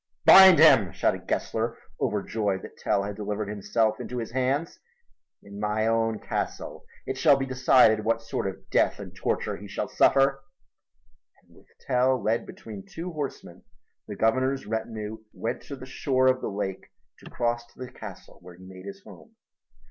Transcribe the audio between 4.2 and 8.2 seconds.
hands. "In my own castle it shall be decided what